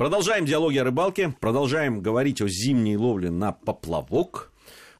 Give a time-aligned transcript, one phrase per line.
[0.00, 4.50] Продолжаем диалоги о рыбалке, продолжаем говорить о зимней ловле на поплавок.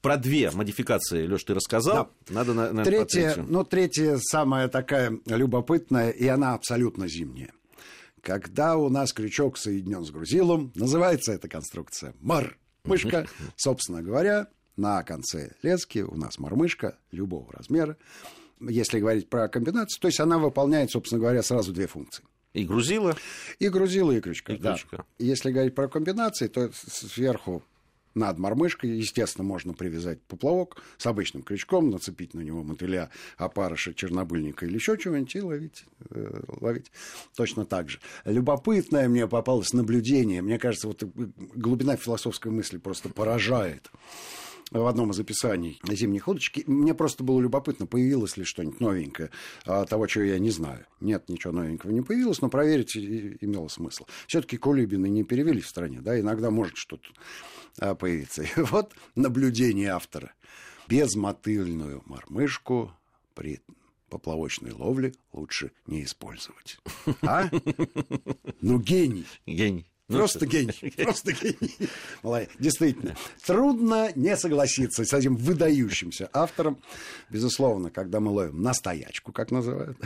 [0.02, 2.10] Про две модификации, Леш, ты рассказал.
[2.28, 2.34] Да.
[2.34, 7.50] Надо, наверное, третья, ну, третья самая такая любопытная, и она абсолютно зимняя.
[8.20, 13.26] Когда у нас крючок соединен с грузилом, называется эта конструкция мар-мышка.
[13.56, 17.96] Собственно говоря, на конце лески у нас мормышка любого размера.
[18.60, 22.22] Если говорить про комбинацию, то есть она выполняет, собственно говоря, сразу две функции.
[22.52, 23.16] И грузила?
[23.58, 24.54] И грузила, и крючка.
[24.54, 24.74] И да.
[24.74, 25.04] крючка.
[25.18, 27.62] Если говорить про комбинации, то сверху
[28.14, 34.66] над мормышкой, естественно, можно привязать поплавок с обычным крючком, нацепить на него мотыля, опарыша, чернобыльника
[34.66, 36.90] или еще чего-нибудь и ловить, э, ловить
[37.36, 38.00] точно так же.
[38.24, 40.42] Любопытное мне попалось наблюдение.
[40.42, 43.90] Мне кажется, вот глубина философской мысли просто поражает
[44.70, 46.64] в одном из описаний зимней удочки.
[46.66, 49.30] Мне просто было любопытно, появилось ли что-нибудь новенькое
[49.66, 50.86] а, того, чего я не знаю.
[51.00, 54.06] Нет, ничего новенького не появилось, но проверить имело смысл.
[54.26, 57.08] Все-таки колюбины не перевелись в стране, да, иногда может что-то
[57.78, 58.42] а, появиться.
[58.42, 60.32] И вот наблюдение автора.
[60.88, 62.92] Безмотыльную мормышку
[63.34, 63.60] при
[64.08, 66.78] поплавочной ловле лучше не использовать.
[67.22, 67.48] А?
[68.60, 69.24] Ну, гений.
[69.46, 69.89] Гений.
[70.10, 70.92] Ну, просто гений.
[70.96, 72.48] Просто гений.
[72.58, 73.16] Действительно.
[73.46, 76.78] Трудно не согласиться с этим выдающимся автором.
[77.30, 79.96] Безусловно, когда мы ловим настоячку, как называют,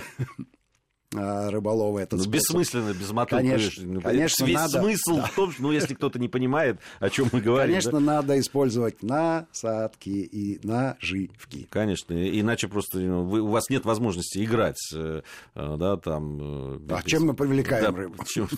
[1.15, 3.41] рыболова этот ну, бессмысленно, без мотора.
[3.41, 5.23] Конечно, ну, конечно Весь надо, смысл да.
[5.23, 7.71] в том, что, ну, если кто-то не понимает, о чем мы говорим.
[7.71, 8.01] Конечно, да?
[8.01, 11.67] надо использовать насадки и наживки.
[11.71, 15.23] Конечно, иначе просто ну, вы, у вас нет возможности играть, э,
[15.55, 16.77] э, да, там...
[16.77, 17.05] Э, а без...
[17.05, 18.25] чем мы привлекаем да, рыбу?
[18.27, 18.49] Чем,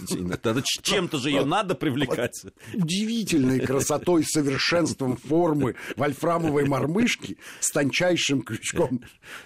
[0.82, 2.42] чем-то же ее надо привлекать.
[2.74, 9.00] Удивительной красотой, совершенством формы вольфрамовой мормышки с тончайшим крючком.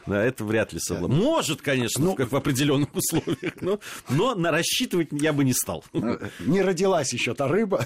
[0.06, 1.17] Да, это вряд ли совладно.
[1.17, 3.61] Может, конечно, ну, в определенных условиях.
[3.61, 5.84] Но, но на рассчитывать я бы не стал.
[5.93, 7.84] Ну, не родилась еще та рыба.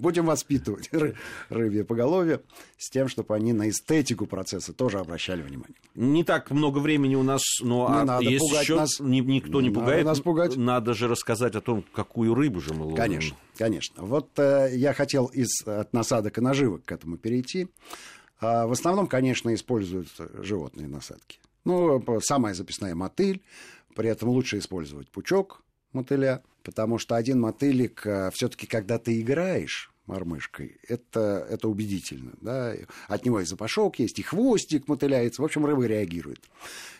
[0.00, 1.14] Будем воспитывать ры,
[1.48, 2.40] рыбье поголовье
[2.78, 5.76] с тем, чтобы они на эстетику процесса тоже обращали внимание.
[5.94, 9.00] Не так много времени у нас, но не а надо есть пугать еще нас.
[9.00, 10.04] никто не, не пугает.
[10.04, 10.56] Надо нас пугать.
[10.56, 12.96] Надо же рассказать о том, какую рыбу же мы ловим.
[12.96, 14.02] Конечно, конечно.
[14.02, 17.68] Вот э, я хотел из от насадок и наживок к этому перейти.
[18.40, 20.08] А, в основном, конечно, используют
[20.42, 21.38] животные насадки.
[21.64, 23.42] Ну, самая записная мотыль,
[23.96, 25.62] при этом лучше использовать пучок
[25.92, 32.32] мотыля, потому что один мотылик, э, все-таки, когда ты играешь мормышкой, это, это убедительно.
[32.40, 32.74] Да?
[33.08, 35.42] От него и запашок есть, и хвостик мотыляется.
[35.42, 36.40] В общем, рыба реагирует.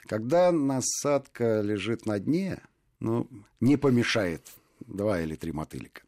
[0.06, 2.60] Когда насадка лежит на дне,
[2.98, 3.28] ну,
[3.60, 4.42] не помешает
[4.80, 6.02] два или три мотылика.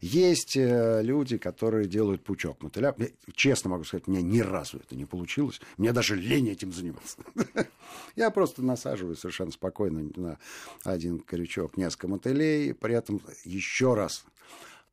[0.00, 2.94] Есть э, люди, которые делают пучок мотыля.
[3.34, 5.60] честно могу сказать, у меня ни разу это не получилось.
[5.76, 7.18] Мне даже лень этим заниматься.
[8.16, 10.38] Я просто насаживаю совершенно спокойно на
[10.84, 12.74] один крючок несколько мотылей.
[12.74, 14.24] При этом еще раз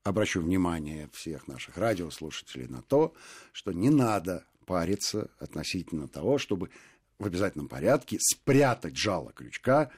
[0.04, 3.14] обращу внимание всех наших радиослушателей на то,
[3.52, 6.70] что не надо париться относительно того, чтобы
[7.20, 9.90] в обязательном порядке спрятать жало крючка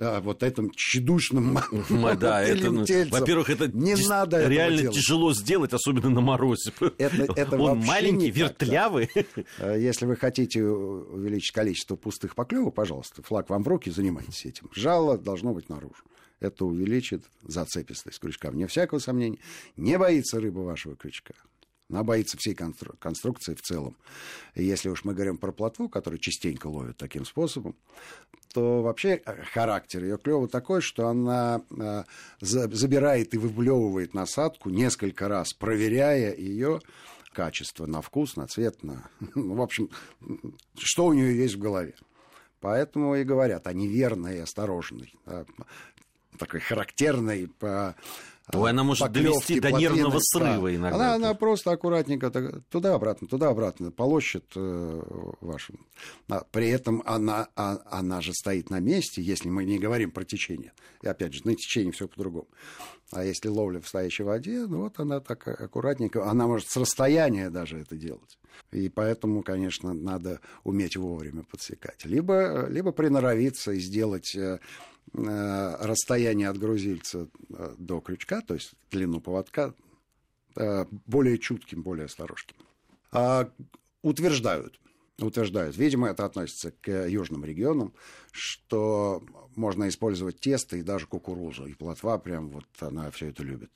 [0.00, 1.58] а, вот этом тщедушном
[2.18, 6.72] да, это, ну, Во-первых, это не надо реально тяжело сделать, особенно на морозе.
[6.96, 9.10] Это, это Он маленький, вертлявый.
[9.58, 14.70] А, если вы хотите увеличить количество пустых поклевок, пожалуйста, флаг вам в руки, занимайтесь этим.
[14.74, 16.02] Жало должно быть наружу.
[16.40, 18.50] Это увеличит зацепистость крючка.
[18.50, 19.38] Вне всякого сомнения.
[19.76, 21.34] Не боится рыба вашего крючка.
[21.90, 23.96] Она боится всей констру- конструкции в целом.
[24.54, 27.74] И если уж мы говорим про плотву, которую частенько ловят таким способом,
[28.54, 32.04] то вообще э, характер ее клёва такой, что она э,
[32.40, 36.80] забирает и выблевывает насадку несколько раз, проверяя ее
[37.32, 39.08] качество на вкус, на цвет, на...
[39.34, 39.90] Ну, в общем,
[40.76, 41.94] что у нее есть в голове.
[42.60, 45.14] Поэтому и говорят о неверной и осторожной,
[46.38, 47.96] такой характерной по
[48.52, 50.96] Ой, она может довести до нервного срыва иногда.
[50.96, 52.30] Она, она просто аккуратненько
[52.70, 55.02] туда-обратно, туда-обратно полощет э,
[55.40, 55.86] вашим.
[56.28, 60.24] А при этом она, а, она же стоит на месте, если мы не говорим про
[60.24, 60.72] течение.
[61.02, 62.48] И опять же, на течение все по-другому.
[63.12, 67.50] А если ловля в стоящей воде, ну вот она так аккуратненько, она может с расстояния
[67.50, 68.38] даже это делать.
[68.72, 72.04] И поэтому, конечно, надо уметь вовремя подсекать.
[72.04, 74.58] Либо, либо приноровиться и сделать Э,
[75.12, 79.74] расстояние от грузильца э, до крючка, то есть длину поводка,
[80.56, 82.56] э, более чутким, более осторожным.
[83.12, 83.50] А
[84.02, 84.80] утверждают,
[85.18, 87.92] утверждают, видимо, это относится к южным регионам,
[88.30, 89.22] что
[89.56, 91.66] можно использовать тесто и даже кукурузу.
[91.66, 93.70] И плотва прям вот она все это любит.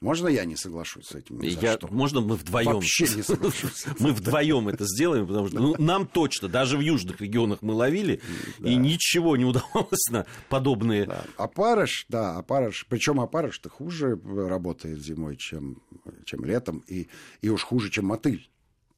[0.00, 1.40] Можно я не соглашусь с этим?
[1.40, 2.74] Я, можно мы вдвоем?
[2.74, 3.84] Вообще не соглашусь.
[3.98, 8.20] Мы вдвоем это сделаем, потому что ну, нам точно, даже в южных регионах мы ловили,
[8.60, 8.70] да.
[8.70, 11.06] и ничего не удавалось на подобные.
[11.06, 11.24] Да.
[11.36, 12.86] Опарыш, да, опарыш.
[12.88, 15.82] Причем опарыш-то хуже работает зимой, чем,
[16.24, 17.08] чем летом, и,
[17.42, 18.48] и уж хуже, чем мотыль.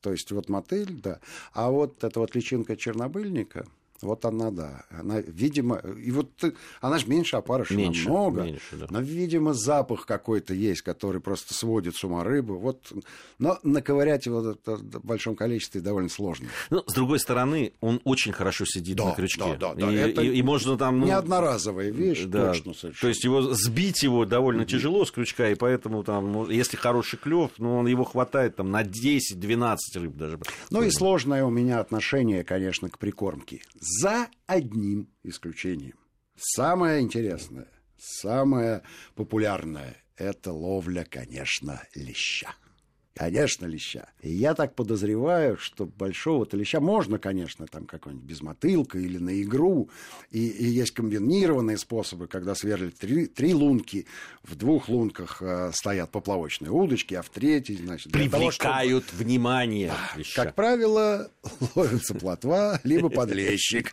[0.02, 1.20] То есть вот мотыль, да.
[1.55, 3.67] А вот эта вот личинка чернобыльника,
[4.02, 4.85] вот она, да.
[4.91, 6.31] Она, видимо, и вот
[6.81, 8.43] она же меньше опарыша меньше, намного.
[8.43, 8.87] Меньше, да.
[8.91, 12.58] Но, видимо, запах какой-то есть, который просто сводит с ума рыбу.
[12.58, 12.93] Вот,
[13.38, 16.49] но наковырять его в большом количестве довольно сложно.
[16.70, 19.56] Ну, с другой стороны, он очень хорошо сидит да, на крючке.
[19.58, 19.93] Да, да, да.
[19.93, 21.00] И, Это и, и можно там...
[21.00, 23.00] Ну, не одноразовая вещь, да, точно совершенно.
[23.00, 24.67] То есть его сбить его довольно mm-hmm.
[24.67, 28.70] тяжело с крючка, и поэтому там, ну, если хороший клев, ну, он его хватает там
[28.70, 30.38] на 10-12 рыб даже.
[30.70, 33.62] Ну и сложное у меня отношение, конечно, к прикормке.
[33.98, 35.98] За одним исключением.
[36.37, 37.66] Самое интересное,
[37.98, 38.82] самое
[39.16, 42.54] популярное– это ловля, конечно, леща.
[43.15, 44.09] Конечно, леща.
[44.23, 49.43] И я так подозреваю, что большого-то леща можно, конечно, там какой-нибудь без мотылка или на
[49.43, 49.91] игру.
[50.31, 54.07] И, и есть комбинированные способы, когда сверлят три, три лунки,
[54.45, 58.12] в двух лунках э, стоят поплавочные удочки, а в третьей, значит...
[58.12, 59.25] Привлекают того, чтобы...
[59.25, 60.45] внимание леща.
[60.45, 61.31] Как правило,
[61.75, 63.93] ловится плотва, либо подлещик.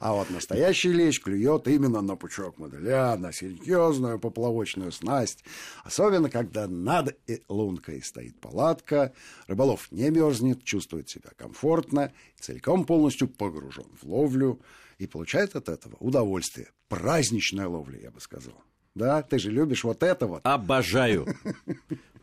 [0.00, 5.44] А вот настоящий лещ клюет именно на пучок мотыля, на серьезную поплавочную снасть.
[5.84, 7.16] Особенно, когда над
[7.48, 9.12] лункой стоит палатка,
[9.48, 14.60] рыболов не мерзнет, чувствует себя комфортно, целиком полностью погружен в ловлю
[14.98, 16.68] и получает от этого удовольствие.
[16.88, 18.54] Праздничная ловля, я бы сказал.
[18.94, 20.40] Да, ты же любишь вот это вот.
[20.44, 21.26] Обожаю.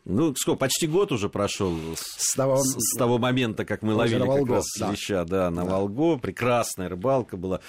[0.06, 4.20] Ну, сколько, почти год уже прошел с того, с, с того момента, как мы ловили
[4.20, 4.90] Волго, как раз да.
[4.90, 5.70] леща, да, на да.
[5.70, 6.18] Волго.
[6.18, 7.60] Прекрасная рыбалка была.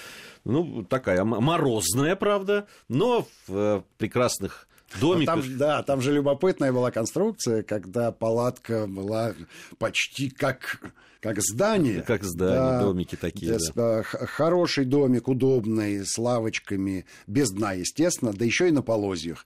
[0.44, 4.68] Ну, такая морозная, правда, но в э, прекрасных
[5.00, 5.26] домик.
[5.26, 9.34] Там, да, там же любопытная была конструкция, когда палатка была
[9.78, 10.80] почти как
[11.20, 12.02] как здание.
[12.02, 13.58] Как здание, да, домики такие.
[13.74, 14.02] Да.
[14.02, 19.44] Хороший домик, удобный, с лавочками, без дна, естественно, да еще и на полозьях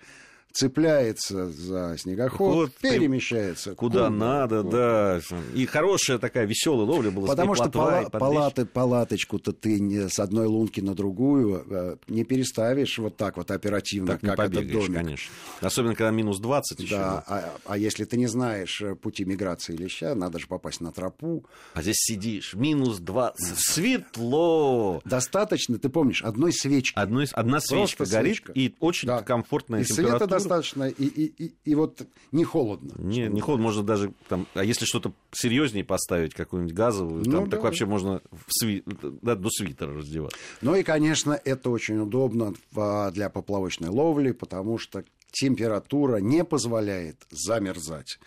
[0.52, 3.75] цепляется за снегоход, вот, перемещается.
[3.75, 5.20] Куда, куда надо, куда.
[5.31, 5.37] да.
[5.55, 7.29] И хорошая такая веселая ловля была.
[7.29, 12.99] Потому что пала- палаты, палаточку-то ты не с одной лунки на другую э, не переставишь
[12.99, 14.94] вот так вот оперативно, так как этот домик.
[14.94, 15.32] конечно.
[15.61, 16.97] Особенно, когда минус 20 еще.
[16.97, 20.93] Да, а, а если ты не знаешь э, пути миграции леща, надо же попасть на
[20.93, 21.44] тропу.
[21.75, 25.00] А здесь сидишь, минус 20, светло.
[25.05, 26.99] Достаточно, ты помнишь, одной свечки.
[26.99, 28.52] Одной, одна свечка Просто горит, свечка.
[28.52, 29.23] и очень да.
[29.23, 32.03] комфортная и температура достаточно, и, и, и, и вот
[32.33, 32.93] не холодно.
[32.99, 37.45] Не, не холодно, можно даже там, а если что-то серьезнее поставить, какую-нибудь газовую, ну, там,
[37.45, 37.51] да.
[37.53, 38.83] так вообще можно в сви...
[39.23, 40.33] да, до свитера раздевать.
[40.61, 48.19] Ну и, конечно, это очень удобно для поплавочной ловли, потому что температура не позволяет замерзать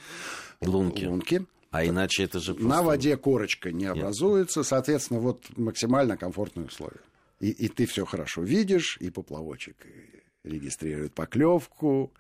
[0.62, 1.06] лунки.
[1.06, 1.46] лунки.
[1.72, 2.70] А иначе это же просто...
[2.70, 4.68] На воде корочка не образуется, Нет.
[4.68, 7.02] соответственно, вот максимально комфортные условия.
[7.40, 12.14] И, и ты все хорошо видишь, и поплавочек, и регистрирует поклевку,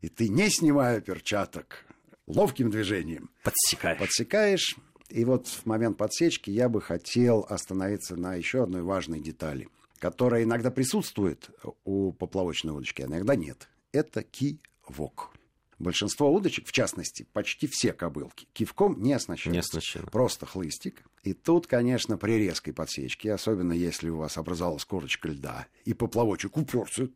[0.00, 1.84] и ты, не снимая перчаток,
[2.26, 3.98] ловким движением подсекаешь.
[3.98, 4.76] подсекаешь.
[5.08, 9.68] И вот в момент подсечки я бы хотел остановиться на еще одной важной детали,
[9.98, 11.50] которая иногда присутствует
[11.84, 13.68] у поплавочной удочки, а иногда нет.
[13.92, 15.32] Это кивок.
[15.80, 19.54] Большинство удочек, в частности, почти все кобылки, кивком не оснащены.
[19.54, 20.06] Не оснащены.
[20.06, 21.02] Просто хлыстик.
[21.22, 26.58] И тут, конечно, при резкой подсечке, особенно если у вас образовалась корочка льда, и поплавочек
[26.58, 27.08] уперся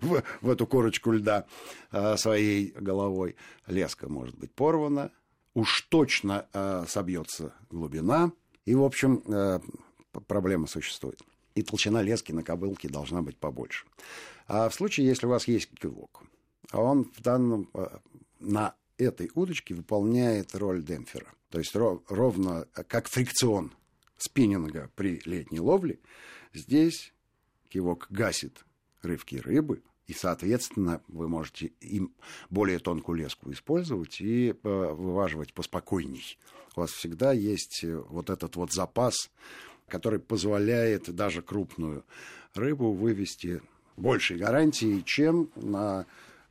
[0.00, 1.46] в, в эту корочку льда
[1.90, 3.36] а, своей головой.
[3.66, 5.12] Леска может быть порвана,
[5.54, 8.32] уж точно а, собьется глубина,
[8.64, 9.60] и, в общем, а,
[10.26, 11.20] проблема существует.
[11.54, 13.86] И толщина лески на кобылке должна быть побольше.
[14.46, 16.22] А в случае, если у вас есть кивок,
[16.72, 17.68] он в данном,
[18.38, 21.26] на этой удочке выполняет роль демпфера.
[21.50, 23.72] То есть ровно как фрикцион
[24.18, 25.98] спиннинга при летней ловле,
[26.52, 27.12] здесь
[27.68, 28.64] кивок гасит
[29.02, 32.14] рыбки рыбы, и, соответственно, вы можете им
[32.48, 36.38] более тонкую леску использовать и э, вываживать поспокойней.
[36.76, 39.30] У вас всегда есть э, вот этот вот запас,
[39.86, 42.04] который позволяет даже крупную
[42.54, 43.60] рыбу вывести
[43.98, 46.06] большей гарантии, чем на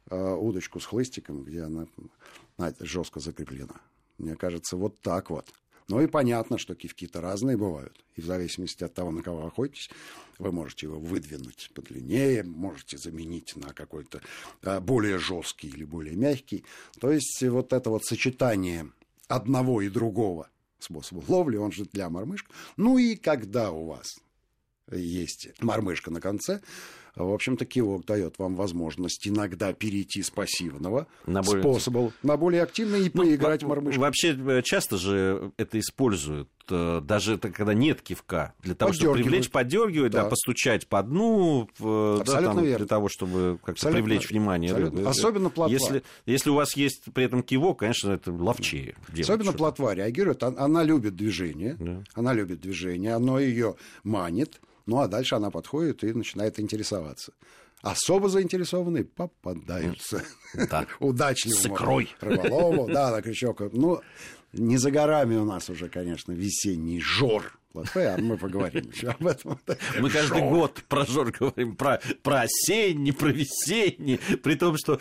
[0.09, 1.87] э, удочку с хлыстиком, где она
[2.79, 3.81] жестко закреплена.
[4.19, 5.47] Мне кажется, вот так вот.
[5.87, 8.03] Ну и понятно, что кивки-то разные бывают.
[8.15, 9.89] И в зависимости от того, на кого охотитесь,
[10.37, 14.21] вы можете его выдвинуть подлиннее, можете заменить на какой-то
[14.63, 16.65] а, более жесткий или более мягкий.
[16.99, 18.91] То есть вот это вот сочетание
[19.29, 22.49] одного и другого способа ловли, он же для мормышек.
[22.75, 24.19] Ну и когда у вас
[24.91, 26.61] есть мормышка на конце,
[27.23, 31.63] в общем-то, кивок дает вам возможность иногда перейти с пассивного на более...
[31.63, 34.01] способа на более активный и ну, поиграть в мормышку.
[34.01, 39.13] Вообще э, часто же это используют э, даже это когда нет кивка, для того, чтобы
[39.13, 40.23] привлечь, поддергивать, да.
[40.23, 45.07] да, постучать по дну, да, там, для того, чтобы как-то привлечь внимание рыбы.
[45.07, 45.73] Особенно плотва.
[45.73, 48.95] Если, если у вас есть при этом кивок, конечно, это ловчее.
[49.17, 52.03] Особенно плотва реагирует, она любит движение, да.
[52.13, 57.33] она любит движение, оно ее манит, ну а дальше она подходит и начинает интересоваться.
[57.81, 60.23] Особо заинтересованные попадаются.
[60.55, 60.87] Да.
[60.99, 62.15] Удачливому С икрой.
[62.21, 62.87] рыболову.
[62.91, 63.61] Да, на крючок.
[63.71, 64.01] Ну,
[64.53, 69.25] не за горами у нас уже, конечно, весенний жор плохое, а мы поговорим еще об
[69.25, 69.59] этом.
[69.99, 74.99] Мы каждый год про жор говорим, про, про осенний, про весенний, при том, что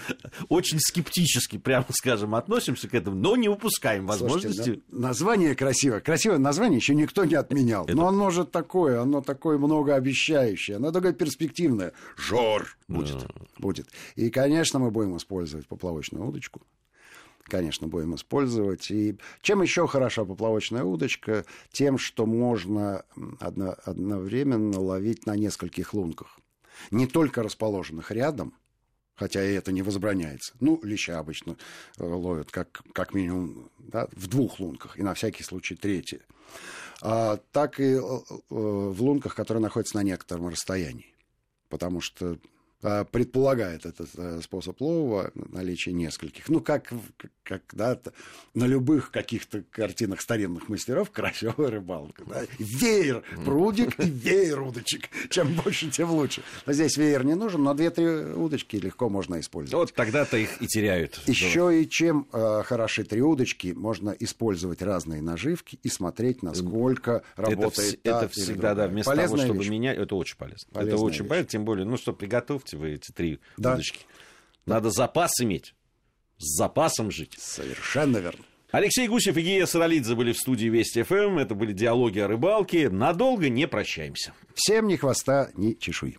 [0.48, 4.56] очень скептически, прямо скажем, относимся к этому, но не упускаем возможности.
[4.56, 6.00] Слушайте, да, название красивое.
[6.00, 7.84] Красивое название еще никто не отменял.
[7.84, 7.96] Это...
[7.96, 11.92] Но оно же такое, оно такое многообещающее, оно такое перспективное.
[12.16, 13.18] Жор будет.
[13.18, 13.28] Да.
[13.58, 13.88] будет.
[14.14, 16.62] И, конечно, мы будем использовать поплавочную удочку
[17.48, 18.90] конечно, будем использовать.
[18.90, 21.44] И чем еще хороша поплавочная удочка?
[21.70, 23.04] Тем, что можно
[23.40, 26.38] одно, одновременно ловить на нескольких лунках.
[26.90, 28.54] Не только расположенных рядом,
[29.14, 30.54] хотя и это не возбраняется.
[30.60, 31.56] Ну, леща обычно
[31.98, 36.20] э, ловят как, как минимум да, в двух лунках, и на всякий случай третье.
[37.00, 41.14] А, так и э, э, в лунках, которые находятся на некотором расстоянии.
[41.68, 42.38] Потому что
[42.80, 46.48] предполагает этот э, способ лова наличие нескольких.
[46.48, 46.92] Ну, как
[47.42, 48.12] когда-то
[48.54, 52.24] на любых каких-то картинах старинных мастеров красивая рыбалка.
[52.26, 52.42] Да?
[52.58, 55.08] Веер прудик и веер удочек.
[55.30, 56.42] Чем больше, тем лучше.
[56.66, 59.90] Но здесь веер не нужен, но две-три удочки легко можно использовать.
[59.90, 61.20] Вот тогда-то их и теряют.
[61.26, 68.00] Еще и чем э, хороши три удочки, можно использовать разные наживки и смотреть, насколько работает
[68.02, 69.70] Это, это всегда, да, вместо Полезная того, чтобы вещь.
[69.70, 70.68] менять, это очень полезно.
[70.72, 71.28] Полезная это очень вещь.
[71.28, 72.12] полезно, тем более, ну что,
[72.66, 73.74] приготовьте вы эти три да.
[73.74, 74.00] удочки.
[74.64, 75.74] Надо запас иметь
[76.38, 77.34] с запасом жить.
[77.38, 78.44] Совершенно верно.
[78.72, 81.38] Алексей Гусев и Гия Саралидзе были в студии Вести ФМ.
[81.38, 82.90] Это были диалоги о рыбалке.
[82.90, 84.34] Надолго не прощаемся.
[84.54, 86.18] Всем ни хвоста, ни чешуи.